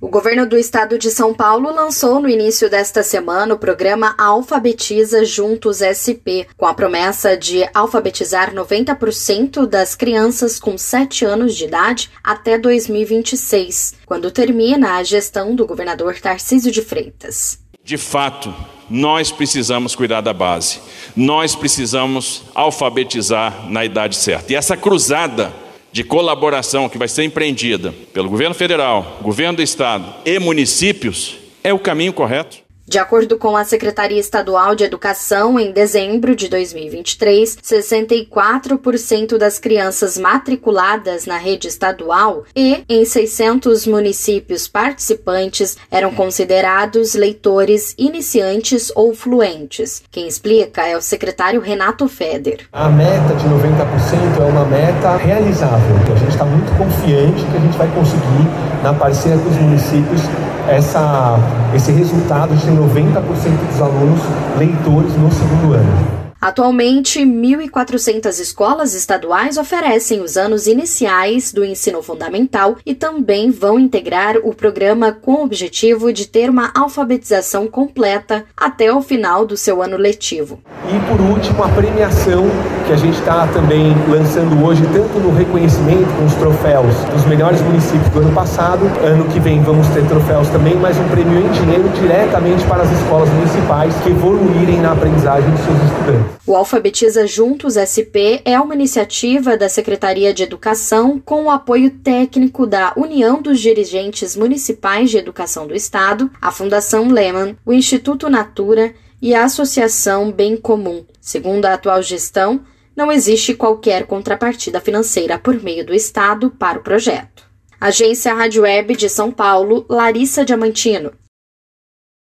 O 0.00 0.06
governo 0.06 0.48
do 0.48 0.56
estado 0.56 0.96
de 0.96 1.10
São 1.10 1.34
Paulo 1.34 1.74
lançou 1.74 2.20
no 2.20 2.28
início 2.28 2.70
desta 2.70 3.02
semana 3.02 3.54
o 3.54 3.58
programa 3.58 4.14
Alfabetiza 4.16 5.24
Juntos 5.24 5.78
SP, 5.82 6.46
com 6.56 6.66
a 6.66 6.72
promessa 6.72 7.36
de 7.36 7.68
alfabetizar 7.74 8.54
90% 8.54 9.66
das 9.66 9.96
crianças 9.96 10.60
com 10.60 10.78
7 10.78 11.24
anos 11.24 11.56
de 11.56 11.64
idade 11.64 12.12
até 12.22 12.56
2026, 12.56 13.96
quando 14.06 14.30
termina 14.30 14.98
a 14.98 15.02
gestão 15.02 15.56
do 15.56 15.66
governador 15.66 16.16
Tarcísio 16.20 16.70
de 16.70 16.80
Freitas. 16.80 17.58
De 17.82 17.96
fato, 17.96 18.54
nós 18.88 19.32
precisamos 19.32 19.96
cuidar 19.96 20.20
da 20.20 20.32
base, 20.32 20.78
nós 21.16 21.56
precisamos 21.56 22.44
alfabetizar 22.54 23.68
na 23.68 23.84
idade 23.84 24.14
certa. 24.14 24.52
E 24.52 24.54
essa 24.54 24.76
cruzada 24.76 25.52
de 25.92 26.04
colaboração 26.04 26.88
que 26.88 26.98
vai 26.98 27.08
ser 27.08 27.24
empreendida 27.24 27.94
pelo 28.12 28.28
governo 28.28 28.54
federal, 28.54 29.18
governo 29.22 29.56
do 29.56 29.62
estado 29.62 30.14
e 30.24 30.38
municípios 30.38 31.36
é 31.64 31.72
o 31.72 31.78
caminho 31.78 32.12
correto. 32.12 32.67
De 32.88 32.98
acordo 32.98 33.36
com 33.36 33.54
a 33.54 33.64
Secretaria 33.64 34.18
Estadual 34.18 34.74
de 34.74 34.82
Educação, 34.82 35.60
em 35.60 35.72
dezembro 35.72 36.34
de 36.34 36.48
2023, 36.48 37.58
64% 37.62 39.36
das 39.36 39.58
crianças 39.58 40.16
matriculadas 40.16 41.26
na 41.26 41.36
rede 41.36 41.68
estadual 41.68 42.44
e 42.56 42.82
em 42.88 43.04
600 43.04 43.86
municípios 43.86 44.66
participantes 44.66 45.76
eram 45.90 46.14
considerados 46.14 47.12
leitores 47.12 47.94
iniciantes 47.98 48.90
ou 48.96 49.14
fluentes. 49.14 50.02
Quem 50.10 50.26
explica 50.26 50.80
é 50.80 50.96
o 50.96 51.02
secretário 51.02 51.60
Renato 51.60 52.08
Feder. 52.08 52.68
A 52.72 52.88
meta 52.88 53.34
de 53.34 53.44
90% 53.44 54.40
é 54.40 54.44
uma 54.44 54.64
meta 54.64 55.14
realizável. 55.18 55.94
A 56.10 56.18
gente 56.18 56.30
está 56.30 56.46
muito 56.46 56.74
confiante 56.78 57.44
que 57.44 57.54
a 57.54 57.60
gente 57.60 57.76
vai 57.76 57.88
conseguir, 57.94 58.48
na 58.82 58.94
parceria 58.94 59.36
com 59.36 59.50
os 59.50 59.56
municípios, 59.58 60.22
essa, 60.68 61.38
esse 61.74 61.90
resultado 61.92 62.54
de 62.54 62.70
90% 62.78 63.22
dos 63.70 63.80
alunos 63.82 64.20
leitores 64.58 65.16
no 65.16 65.30
segundo 65.32 65.74
ano. 65.74 66.27
Atualmente, 66.48 67.20
1.400 67.20 68.40
escolas 68.40 68.94
estaduais 68.94 69.58
oferecem 69.58 70.22
os 70.22 70.38
anos 70.38 70.66
iniciais 70.66 71.52
do 71.52 71.62
ensino 71.62 72.02
fundamental 72.02 72.78
e 72.86 72.94
também 72.94 73.50
vão 73.50 73.78
integrar 73.78 74.38
o 74.42 74.54
programa 74.54 75.12
com 75.12 75.34
o 75.34 75.44
objetivo 75.44 76.10
de 76.10 76.26
ter 76.26 76.48
uma 76.48 76.72
alfabetização 76.74 77.66
completa 77.66 78.46
até 78.56 78.90
o 78.90 79.02
final 79.02 79.44
do 79.44 79.58
seu 79.58 79.82
ano 79.82 79.98
letivo. 79.98 80.58
E 80.88 80.98
por 81.00 81.20
último, 81.20 81.62
a 81.62 81.68
premiação 81.68 82.46
que 82.86 82.94
a 82.94 82.96
gente 82.96 83.18
está 83.18 83.46
também 83.48 83.94
lançando 84.08 84.64
hoje, 84.64 84.82
tanto 84.90 85.18
no 85.18 85.30
reconhecimento 85.36 86.08
com 86.16 86.24
os 86.24 86.34
troféus 86.36 86.94
dos 87.12 87.26
melhores 87.26 87.60
municípios 87.60 88.08
do 88.08 88.20
ano 88.20 88.32
passado. 88.32 88.86
Ano 89.04 89.26
que 89.26 89.38
vem 89.38 89.62
vamos 89.62 89.86
ter 89.88 90.02
troféus 90.06 90.48
também, 90.48 90.74
mas 90.76 90.96
um 90.96 91.06
prêmio 91.08 91.38
em 91.38 91.50
dinheiro 91.50 91.86
diretamente 91.90 92.64
para 92.64 92.84
as 92.84 92.90
escolas 92.90 93.28
municipais 93.28 93.94
que 94.02 94.08
evoluírem 94.08 94.80
na 94.80 94.92
aprendizagem 94.92 95.50
dos 95.50 95.60
seus 95.60 95.76
estudantes. 95.82 96.37
O 96.46 96.56
Alfabetiza 96.56 97.26
Juntos 97.26 97.74
SP 97.76 98.40
é 98.44 98.58
uma 98.58 98.74
iniciativa 98.74 99.56
da 99.56 99.68
Secretaria 99.68 100.32
de 100.32 100.42
Educação 100.42 101.18
com 101.18 101.44
o 101.44 101.50
apoio 101.50 101.90
técnico 101.90 102.66
da 102.66 102.92
União 102.96 103.42
dos 103.42 103.60
Dirigentes 103.60 104.36
Municipais 104.36 105.10
de 105.10 105.18
Educação 105.18 105.66
do 105.66 105.74
Estado, 105.74 106.30
a 106.40 106.50
Fundação 106.50 107.08
Lehman, 107.08 107.56
o 107.66 107.72
Instituto 107.72 108.30
Natura 108.30 108.94
e 109.20 109.34
a 109.34 109.44
Associação 109.44 110.32
Bem 110.32 110.56
Comum. 110.56 111.04
Segundo 111.20 111.66
a 111.66 111.74
atual 111.74 112.02
gestão, 112.02 112.62
não 112.96 113.12
existe 113.12 113.54
qualquer 113.54 114.06
contrapartida 114.06 114.80
financeira 114.80 115.38
por 115.38 115.62
meio 115.62 115.84
do 115.84 115.94
Estado 115.94 116.50
para 116.50 116.78
o 116.78 116.82
projeto. 116.82 117.46
Agência 117.80 118.34
Rádio 118.34 118.62
Web 118.62 118.96
de 118.96 119.08
São 119.08 119.30
Paulo, 119.30 119.86
Larissa 119.88 120.44
Diamantino. 120.44 121.12